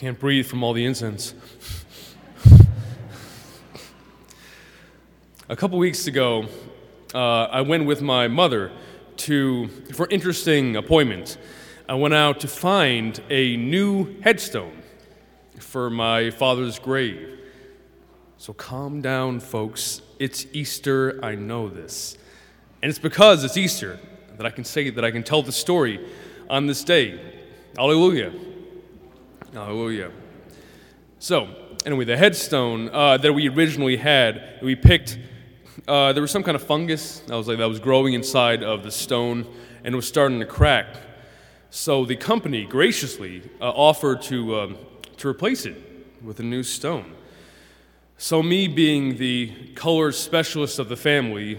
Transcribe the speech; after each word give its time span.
Can't 0.00 0.18
breathe 0.18 0.46
from 0.46 0.62
all 0.62 0.72
the 0.72 0.86
incense. 0.86 1.34
A 5.50 5.54
couple 5.54 5.76
weeks 5.76 6.06
ago, 6.06 6.46
uh, 7.12 7.18
I 7.18 7.60
went 7.60 7.84
with 7.84 8.00
my 8.00 8.26
mother 8.26 8.72
to 9.18 9.68
for 9.92 10.08
interesting 10.08 10.76
appointment. 10.76 11.36
I 11.86 11.96
went 11.96 12.14
out 12.14 12.40
to 12.40 12.48
find 12.48 13.20
a 13.28 13.58
new 13.58 14.18
headstone 14.22 14.82
for 15.58 15.90
my 15.90 16.30
father's 16.30 16.78
grave. 16.78 17.38
So 18.38 18.54
calm 18.54 19.02
down, 19.02 19.38
folks. 19.38 20.00
It's 20.18 20.46
Easter. 20.54 21.22
I 21.22 21.34
know 21.34 21.68
this. 21.68 22.16
And 22.82 22.88
it's 22.88 22.98
because 22.98 23.44
it's 23.44 23.58
Easter 23.58 24.00
that 24.38 24.46
I 24.46 24.50
can 24.50 24.64
say 24.64 24.88
that 24.88 25.04
I 25.04 25.10
can 25.10 25.22
tell 25.22 25.42
the 25.42 25.52
story 25.52 26.00
on 26.48 26.66
this 26.66 26.84
day. 26.84 27.20
Hallelujah. 27.76 28.32
Hallelujah. 29.52 30.12
So, 31.18 31.48
anyway, 31.84 32.04
the 32.04 32.16
headstone 32.16 32.88
uh, 32.92 33.16
that 33.16 33.32
we 33.32 33.48
originally 33.48 33.96
had, 33.96 34.60
we 34.62 34.76
picked, 34.76 35.18
uh, 35.88 36.12
there 36.12 36.22
was 36.22 36.30
some 36.30 36.44
kind 36.44 36.54
of 36.54 36.62
fungus 36.62 37.18
that 37.26 37.34
was 37.34 37.48
like 37.48 37.58
that 37.58 37.68
was 37.68 37.80
growing 37.80 38.14
inside 38.14 38.62
of 38.62 38.84
the 38.84 38.92
stone, 38.92 39.44
and 39.82 39.92
it 39.92 39.96
was 39.96 40.06
starting 40.06 40.38
to 40.38 40.46
crack. 40.46 40.86
So 41.70 42.04
the 42.04 42.14
company 42.14 42.64
graciously 42.64 43.42
uh, 43.60 43.70
offered 43.70 44.22
to 44.22 44.60
um, 44.60 44.78
to 45.16 45.26
replace 45.26 45.66
it 45.66 45.76
with 46.22 46.38
a 46.38 46.44
new 46.44 46.62
stone. 46.62 47.12
So 48.18 48.44
me 48.44 48.68
being 48.68 49.16
the 49.16 49.72
color 49.74 50.12
specialist 50.12 50.78
of 50.78 50.88
the 50.88 50.96
family, 50.96 51.58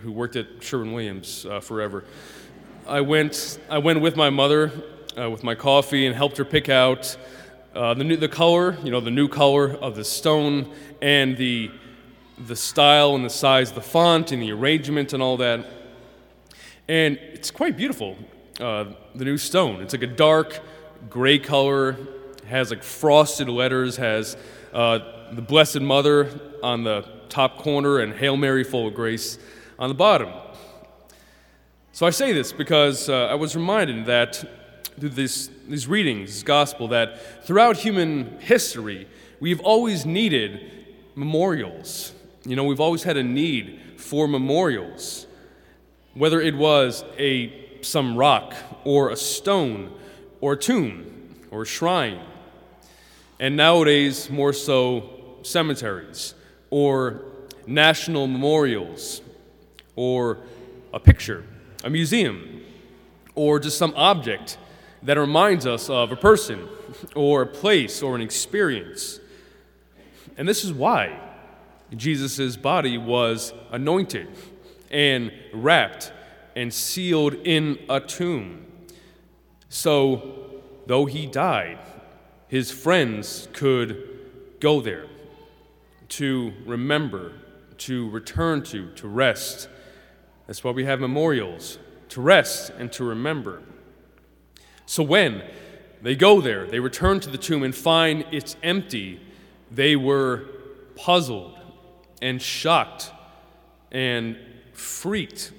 who 0.00 0.10
worked 0.10 0.36
at 0.36 0.46
Sherwin 0.60 0.94
Williams 0.94 1.44
uh, 1.44 1.60
forever, 1.60 2.04
I 2.88 3.02
went 3.02 3.58
I 3.68 3.76
went 3.76 4.00
with 4.00 4.16
my 4.16 4.30
mother 4.30 4.72
uh, 5.18 5.30
with 5.30 5.42
my 5.42 5.54
coffee 5.54 6.06
and 6.06 6.14
helped 6.14 6.36
her 6.36 6.44
pick 6.44 6.68
out 6.68 7.16
uh, 7.74 7.94
the, 7.94 8.04
new, 8.04 8.16
the 8.16 8.28
color, 8.28 8.76
you 8.82 8.90
know, 8.90 9.00
the 9.00 9.10
new 9.10 9.28
color 9.28 9.72
of 9.76 9.96
the 9.96 10.04
stone 10.04 10.72
and 11.02 11.36
the, 11.36 11.70
the 12.46 12.56
style 12.56 13.14
and 13.14 13.24
the 13.24 13.30
size 13.30 13.70
of 13.70 13.74
the 13.74 13.82
font 13.82 14.32
and 14.32 14.42
the 14.42 14.52
arrangement 14.52 15.12
and 15.12 15.22
all 15.22 15.36
that. 15.36 15.64
And 16.88 17.16
it's 17.16 17.50
quite 17.50 17.76
beautiful, 17.76 18.16
uh, 18.60 18.86
the 19.14 19.24
new 19.24 19.38
stone. 19.38 19.82
It's 19.82 19.92
like 19.92 20.02
a 20.02 20.06
dark 20.06 20.60
gray 21.10 21.38
color, 21.38 21.96
has 22.46 22.70
like 22.70 22.82
frosted 22.82 23.48
letters, 23.48 23.96
has 23.96 24.36
uh, 24.72 24.98
the 25.32 25.42
Blessed 25.42 25.80
Mother 25.80 26.30
on 26.62 26.84
the 26.84 27.04
top 27.28 27.58
corner 27.58 27.98
and 27.98 28.14
Hail 28.14 28.36
Mary 28.36 28.64
full 28.64 28.86
of 28.86 28.94
grace 28.94 29.38
on 29.78 29.88
the 29.88 29.94
bottom. 29.94 30.30
So 31.92 32.06
I 32.06 32.10
say 32.10 32.32
this 32.32 32.52
because 32.52 33.08
uh, 33.08 33.26
I 33.26 33.34
was 33.34 33.56
reminded 33.56 34.06
that 34.06 34.44
through 34.98 35.10
this, 35.10 35.50
these 35.68 35.86
readings, 35.86 36.32
this 36.32 36.42
gospel, 36.42 36.88
that 36.88 37.44
throughout 37.44 37.76
human 37.76 38.38
history, 38.40 39.06
we've 39.40 39.60
always 39.60 40.06
needed 40.06 40.60
memorials. 41.14 42.12
You 42.44 42.56
know, 42.56 42.64
we've 42.64 42.80
always 42.80 43.02
had 43.02 43.16
a 43.16 43.22
need 43.22 43.80
for 43.96 44.28
memorials, 44.28 45.26
whether 46.14 46.40
it 46.40 46.54
was 46.54 47.04
a 47.18 47.64
some 47.82 48.16
rock 48.16 48.54
or 48.84 49.10
a 49.10 49.16
stone 49.16 49.92
or 50.40 50.54
a 50.54 50.56
tomb 50.56 51.36
or 51.50 51.62
a 51.62 51.66
shrine. 51.66 52.20
And 53.38 53.56
nowadays, 53.56 54.30
more 54.30 54.52
so, 54.52 55.38
cemeteries 55.42 56.34
or 56.70 57.22
national 57.66 58.26
memorials 58.26 59.20
or 59.94 60.38
a 60.92 61.00
picture, 61.00 61.44
a 61.84 61.90
museum, 61.90 62.62
or 63.34 63.58
just 63.58 63.78
some 63.78 63.92
object 63.96 64.58
that 65.06 65.16
reminds 65.16 65.66
us 65.66 65.88
of 65.88 66.10
a 66.10 66.16
person 66.16 66.68
or 67.14 67.42
a 67.42 67.46
place 67.46 68.02
or 68.02 68.16
an 68.16 68.20
experience. 68.20 69.20
And 70.36 70.48
this 70.48 70.64
is 70.64 70.72
why 70.72 71.18
Jesus' 71.94 72.56
body 72.56 72.98
was 72.98 73.54
anointed 73.70 74.28
and 74.90 75.32
wrapped 75.52 76.12
and 76.56 76.74
sealed 76.74 77.34
in 77.34 77.78
a 77.88 78.00
tomb. 78.00 78.66
So, 79.68 80.60
though 80.86 81.04
he 81.04 81.26
died, 81.26 81.78
his 82.48 82.72
friends 82.72 83.46
could 83.52 84.08
go 84.58 84.80
there 84.80 85.06
to 86.08 86.52
remember, 86.64 87.32
to 87.78 88.10
return 88.10 88.64
to, 88.64 88.90
to 88.94 89.06
rest. 89.06 89.68
That's 90.48 90.64
why 90.64 90.72
we 90.72 90.84
have 90.84 90.98
memorials 90.98 91.78
to 92.08 92.20
rest 92.20 92.70
and 92.76 92.90
to 92.92 93.04
remember. 93.04 93.62
So 94.86 95.02
when 95.02 95.42
they 96.00 96.14
go 96.14 96.40
there, 96.40 96.66
they 96.66 96.80
return 96.80 97.20
to 97.20 97.30
the 97.30 97.38
tomb 97.38 97.62
and 97.62 97.74
find 97.74 98.24
it's 98.30 98.56
empty, 98.62 99.20
they 99.70 99.96
were 99.96 100.44
puzzled 100.94 101.58
and 102.22 102.40
shocked 102.40 103.10
and 103.90 104.36
freaked. 104.72 105.52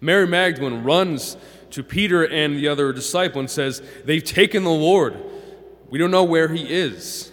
Mary 0.00 0.26
Magdalene 0.26 0.84
runs 0.84 1.36
to 1.70 1.82
Peter 1.82 2.24
and 2.24 2.56
the 2.56 2.68
other 2.68 2.92
disciple 2.92 3.40
and 3.40 3.50
says, 3.50 3.82
They've 4.04 4.24
taken 4.24 4.64
the 4.64 4.70
Lord. 4.70 5.16
We 5.88 5.98
don't 5.98 6.10
know 6.10 6.24
where 6.24 6.48
he 6.48 6.62
is. 6.62 7.32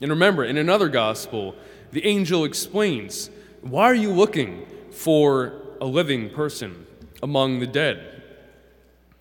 And 0.00 0.10
remember, 0.10 0.44
in 0.44 0.56
another 0.58 0.88
gospel, 0.88 1.54
the 1.92 2.04
angel 2.04 2.44
explains, 2.44 3.30
Why 3.62 3.84
are 3.84 3.94
you 3.94 4.12
looking 4.12 4.66
for 4.90 5.60
a 5.80 5.86
living 5.86 6.30
person 6.30 6.86
among 7.22 7.60
the 7.60 7.66
dead? 7.66 8.22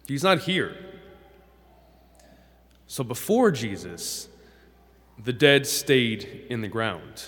He's 0.08 0.24
not 0.24 0.40
here. 0.40 0.76
So 2.88 3.04
before 3.04 3.52
Jesus, 3.52 4.30
the 5.24 5.34
dead 5.34 5.68
stayed 5.68 6.46
in 6.50 6.62
the 6.62 6.68
ground. 6.68 7.28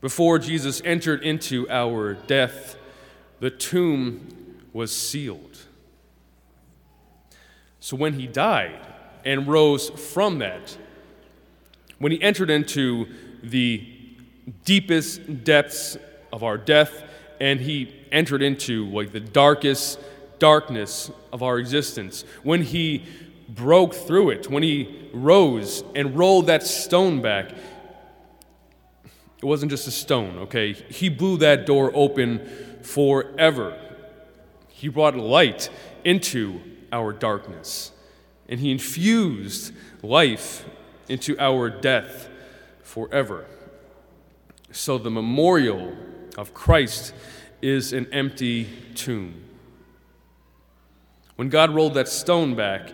Before 0.00 0.38
Jesus 0.38 0.82
entered 0.84 1.22
into 1.22 1.68
our 1.70 2.14
death, 2.14 2.76
the 3.40 3.50
tomb 3.50 4.60
was 4.72 4.94
sealed. 4.94 5.58
So 7.80 7.96
when 7.96 8.14
he 8.14 8.26
died 8.26 8.86
and 9.24 9.48
rose 9.48 9.90
from 9.90 10.38
that, 10.38 10.76
when 11.98 12.12
he 12.12 12.20
entered 12.20 12.50
into 12.50 13.06
the 13.42 13.88
deepest 14.64 15.44
depths 15.44 15.96
of 16.32 16.42
our 16.42 16.58
death 16.58 17.04
and 17.40 17.60
he 17.60 17.94
entered 18.10 18.42
into 18.42 18.86
like 18.90 19.12
the 19.12 19.20
darkest 19.20 19.98
darkness 20.38 21.10
of 21.32 21.42
our 21.42 21.58
existence, 21.58 22.24
when 22.42 22.62
he 22.62 23.04
broke 23.54 23.94
through 23.94 24.30
it, 24.30 24.50
when 24.50 24.62
he 24.62 25.08
rose 25.12 25.84
and 25.94 26.16
rolled 26.16 26.46
that 26.46 26.62
stone 26.62 27.20
back, 27.20 27.50
it 29.38 29.44
wasn't 29.44 29.70
just 29.70 29.88
a 29.88 29.90
stone, 29.90 30.38
okay? 30.38 30.72
He 30.72 31.08
blew 31.08 31.36
that 31.38 31.66
door 31.66 31.90
open 31.94 32.46
forever. 32.82 33.78
He 34.68 34.88
brought 34.88 35.16
light 35.16 35.68
into 36.04 36.60
our 36.92 37.12
darkness, 37.12 37.92
and 38.48 38.60
he 38.60 38.70
infused 38.70 39.72
life 40.02 40.64
into 41.08 41.38
our 41.38 41.68
death 41.70 42.28
forever. 42.82 43.46
So 44.70 44.98
the 44.98 45.10
memorial 45.10 45.96
of 46.38 46.54
Christ 46.54 47.14
is 47.60 47.92
an 47.92 48.06
empty 48.12 48.68
tomb. 48.94 49.42
When 51.36 51.48
God 51.48 51.74
rolled 51.74 51.94
that 51.94 52.08
stone 52.08 52.54
back, 52.54 52.92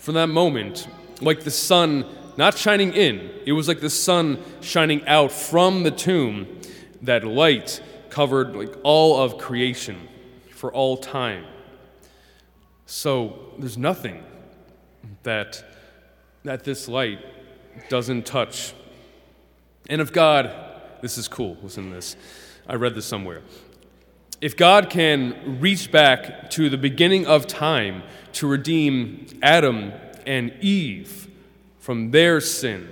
from 0.00 0.14
that 0.14 0.28
moment, 0.28 0.88
like 1.20 1.44
the 1.44 1.50
sun 1.50 2.04
not 2.36 2.56
shining 2.56 2.94
in, 2.94 3.30
it 3.44 3.52
was 3.52 3.68
like 3.68 3.80
the 3.80 3.90
sun 3.90 4.42
shining 4.60 5.06
out 5.06 5.30
from 5.30 5.82
the 5.82 5.90
tomb. 5.90 6.46
That 7.02 7.24
light 7.24 7.82
covered 8.10 8.54
like 8.54 8.74
all 8.82 9.22
of 9.22 9.38
creation 9.38 10.08
for 10.50 10.72
all 10.72 10.96
time. 10.96 11.46
So 12.86 13.54
there's 13.58 13.78
nothing 13.78 14.22
that 15.22 15.64
that 16.44 16.64
this 16.64 16.88
light 16.88 17.18
doesn't 17.88 18.26
touch. 18.26 18.72
And 19.88 20.00
if 20.00 20.12
God, 20.12 20.50
this 21.02 21.18
is 21.18 21.28
cool, 21.28 21.56
listen 21.62 21.88
to 21.90 21.94
this. 21.94 22.16
I 22.66 22.74
read 22.74 22.94
this 22.94 23.06
somewhere. 23.06 23.42
If 24.40 24.56
God 24.56 24.88
can 24.88 25.60
reach 25.60 25.92
back 25.92 26.48
to 26.50 26.70
the 26.70 26.78
beginning 26.78 27.26
of 27.26 27.46
time 27.46 28.02
to 28.32 28.46
redeem 28.46 29.26
Adam 29.42 29.92
and 30.26 30.52
Eve 30.62 31.28
from 31.78 32.10
their 32.10 32.40
sin, 32.40 32.88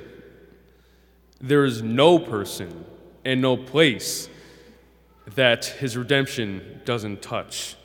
there 1.40 1.64
is 1.64 1.82
no 1.82 2.18
person 2.18 2.84
and 3.24 3.40
no 3.40 3.56
place 3.56 4.28
that 5.34 5.64
his 5.64 5.96
redemption 5.96 6.82
doesn't 6.84 7.22
touch. 7.22 7.76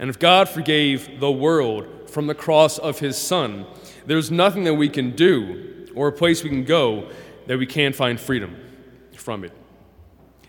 And 0.00 0.10
if 0.10 0.18
God 0.18 0.48
forgave 0.48 1.20
the 1.20 1.30
world 1.30 2.10
from 2.10 2.26
the 2.26 2.34
cross 2.34 2.78
of 2.78 2.98
his 2.98 3.16
Son, 3.16 3.66
there's 4.06 4.32
nothing 4.32 4.64
that 4.64 4.74
we 4.74 4.88
can 4.88 5.14
do 5.14 5.86
or 5.94 6.08
a 6.08 6.12
place 6.12 6.42
we 6.42 6.50
can 6.50 6.64
go 6.64 7.08
that 7.46 7.56
we 7.56 7.66
can't 7.66 7.94
find 7.94 8.18
freedom 8.18 8.56
from 9.12 9.44
it. 9.44 9.52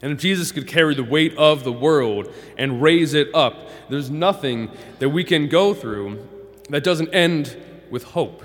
And 0.05 0.13
if 0.13 0.19
Jesus 0.19 0.51
could 0.51 0.67
carry 0.67 0.93
the 0.93 1.03
weight 1.03 1.35
of 1.35 1.63
the 1.63 1.71
world 1.71 2.31
and 2.59 2.79
raise 2.79 3.15
it 3.15 3.33
up, 3.33 3.71
there's 3.89 4.11
nothing 4.11 4.69
that 4.99 5.09
we 5.09 5.23
can 5.23 5.49
go 5.49 5.73
through 5.73 6.23
that 6.69 6.83
doesn't 6.83 7.11
end 7.11 7.57
with 7.89 8.03
hope. 8.03 8.43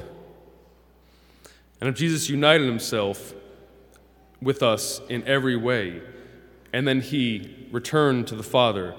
And 1.79 1.91
if 1.91 1.97
Jesus 1.97 2.31
united 2.31 2.65
himself 2.67 3.35
with 4.41 4.62
us 4.62 5.03
in 5.11 5.23
every 5.29 5.55
way, 5.55 6.01
and 6.73 6.89
then 6.89 7.03
he 7.03 7.69
returned 7.71 8.27
to 8.29 8.37
the 8.37 8.43
Father, 8.43 8.95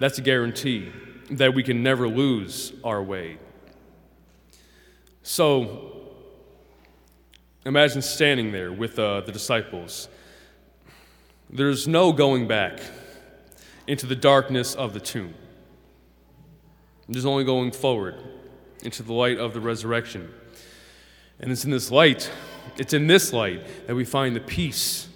that's 0.00 0.18
a 0.18 0.22
guarantee 0.22 0.90
that 1.30 1.54
we 1.54 1.62
can 1.62 1.80
never 1.84 2.08
lose 2.08 2.72
our 2.82 3.00
way. 3.00 3.38
So, 5.22 6.08
imagine 7.64 8.02
standing 8.02 8.50
there 8.50 8.72
with 8.72 8.98
uh, 8.98 9.20
the 9.20 9.30
disciples. 9.30 10.08
There's 11.50 11.88
no 11.88 12.12
going 12.12 12.46
back 12.46 12.78
into 13.86 14.04
the 14.04 14.14
darkness 14.14 14.74
of 14.74 14.92
the 14.92 15.00
tomb. 15.00 15.32
There's 17.08 17.24
only 17.24 17.44
going 17.44 17.72
forward 17.72 18.16
into 18.82 19.02
the 19.02 19.14
light 19.14 19.38
of 19.38 19.54
the 19.54 19.60
resurrection. 19.60 20.30
And 21.40 21.50
it's 21.50 21.64
in 21.64 21.70
this 21.70 21.90
light, 21.90 22.30
it's 22.76 22.92
in 22.92 23.06
this 23.06 23.32
light 23.32 23.62
that 23.86 23.94
we 23.94 24.04
find 24.04 24.36
the 24.36 24.40
peace 24.40 25.08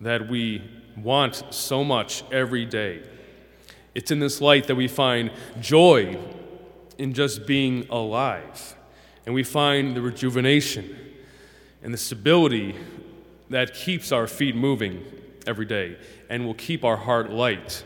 that 0.00 0.28
we 0.28 0.68
want 0.96 1.44
so 1.50 1.84
much 1.84 2.24
every 2.32 2.64
day. 2.64 3.02
It's 3.94 4.10
in 4.10 4.18
this 4.18 4.40
light 4.40 4.66
that 4.66 4.74
we 4.74 4.88
find 4.88 5.30
joy 5.60 6.18
in 6.98 7.14
just 7.14 7.46
being 7.46 7.86
alive. 7.88 8.74
And 9.26 9.34
we 9.34 9.44
find 9.44 9.94
the 9.94 10.02
rejuvenation 10.02 10.96
and 11.84 11.94
the 11.94 11.98
stability 11.98 12.74
that 13.48 13.74
keeps 13.74 14.10
our 14.10 14.26
feet 14.26 14.56
moving 14.56 15.04
every 15.48 15.64
day 15.64 15.96
and 16.28 16.46
will 16.46 16.54
keep 16.54 16.84
our 16.84 16.96
heart 16.96 17.30
light 17.30 17.82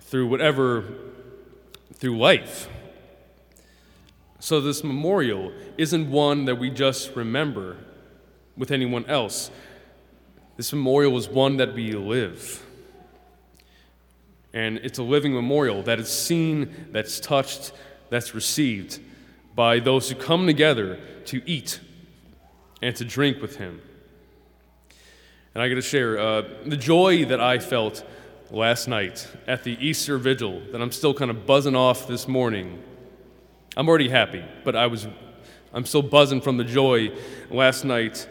through 0.00 0.26
whatever, 0.26 0.84
through 1.94 2.18
life. 2.18 2.68
So, 4.40 4.60
this 4.60 4.82
memorial 4.82 5.52
isn't 5.78 6.10
one 6.10 6.46
that 6.46 6.56
we 6.56 6.70
just 6.70 7.14
remember 7.14 7.76
with 8.56 8.70
anyone 8.70 9.04
else. 9.06 9.50
This 10.56 10.72
memorial 10.72 11.16
is 11.16 11.28
one 11.28 11.58
that 11.58 11.74
we 11.74 11.92
live. 11.92 12.66
And 14.52 14.78
it's 14.78 14.98
a 14.98 15.02
living 15.02 15.32
memorial 15.32 15.82
that 15.84 16.00
is 16.00 16.08
seen, 16.08 16.88
that's 16.90 17.20
touched, 17.20 17.72
that's 18.08 18.34
received 18.34 18.98
by 19.54 19.78
those 19.78 20.08
who 20.08 20.16
come 20.16 20.46
together 20.46 20.98
to 21.26 21.42
eat 21.48 21.80
and 22.82 22.96
to 22.96 23.04
drink 23.04 23.40
with 23.40 23.56
Him. 23.56 23.80
And 25.52 25.62
I 25.62 25.68
got 25.68 25.74
to 25.74 25.82
share 25.82 26.16
uh, 26.16 26.42
the 26.64 26.76
joy 26.76 27.24
that 27.24 27.40
I 27.40 27.58
felt 27.58 28.04
last 28.52 28.86
night 28.86 29.26
at 29.48 29.64
the 29.64 29.76
Easter 29.84 30.16
Vigil 30.16 30.60
that 30.70 30.80
I'm 30.80 30.92
still 30.92 31.12
kind 31.12 31.28
of 31.28 31.44
buzzing 31.44 31.74
off 31.74 32.06
this 32.06 32.28
morning. 32.28 32.80
I'm 33.76 33.88
already 33.88 34.08
happy, 34.08 34.44
but 34.62 34.76
I 34.76 34.86
was, 34.86 35.08
I'm 35.72 35.84
still 35.86 36.02
buzzing 36.02 36.40
from 36.40 36.56
the 36.56 36.62
joy 36.62 37.16
last 37.50 37.84
night 37.84 38.28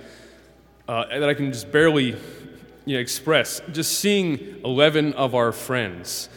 uh, 0.87 1.07
that 1.07 1.27
I 1.27 1.33
can 1.33 1.51
just 1.51 1.69
barely 1.73 2.15
you 2.85 2.95
know, 2.95 2.99
express. 2.99 3.61
Just 3.73 3.99
seeing 3.99 4.61
11 4.63 5.13
of 5.13 5.35
our 5.35 5.51
friends 5.51 6.29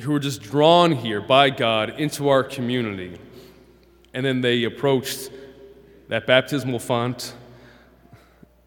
who 0.00 0.12
were 0.12 0.18
just 0.18 0.40
drawn 0.40 0.92
here 0.92 1.20
by 1.20 1.50
God 1.50 2.00
into 2.00 2.30
our 2.30 2.42
community, 2.42 3.18
and 4.14 4.24
then 4.24 4.40
they 4.40 4.64
approached 4.64 5.30
that 6.08 6.26
baptismal 6.26 6.78
font, 6.78 7.34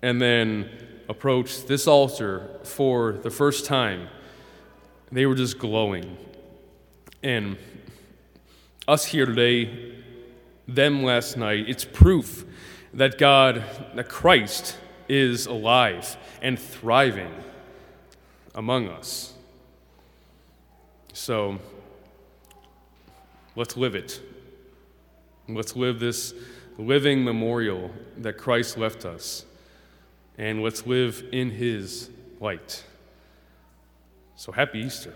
and 0.03 0.21
then 0.21 0.69
approached 1.09 1.67
this 1.67 1.88
altar 1.88 2.50
for 2.63 3.13
the 3.13 3.29
first 3.29 3.65
time 3.65 4.07
they 5.11 5.25
were 5.25 5.35
just 5.35 5.59
glowing. 5.59 6.17
And 7.21 7.57
us 8.88 9.05
here 9.05 9.25
today, 9.25 10.01
them 10.67 11.03
last 11.03 11.38
night, 11.38 11.69
it's 11.69 11.85
proof 11.85 12.45
that 12.94 13.17
God, 13.17 13.63
that 13.95 14.09
Christ 14.09 14.77
is 15.07 15.45
alive 15.45 16.17
and 16.41 16.57
thriving 16.57 17.31
among 18.56 18.88
us. 18.88 19.33
So 21.13 21.59
let's 23.56 23.77
live 23.77 23.95
it. 23.95 24.19
Let's 25.47 25.75
live 25.75 25.99
this 25.99 26.33
living 26.77 27.23
memorial 27.23 27.91
that 28.17 28.38
Christ 28.38 28.77
left 28.77 29.06
us, 29.06 29.45
and 30.38 30.63
let's 30.63 30.85
live 30.85 31.24
in 31.31 31.51
his 31.51 32.09
light. 32.39 32.83
So 34.35 34.51
happy 34.51 34.80
Easter. 34.80 35.13